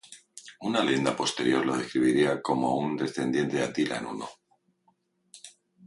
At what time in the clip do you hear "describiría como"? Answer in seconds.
1.77-2.75